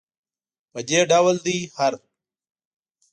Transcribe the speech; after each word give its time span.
په 0.71 0.79
دې 0.89 0.99
ډول 1.11 1.35
دی 1.45 1.57
هر. 1.77 1.93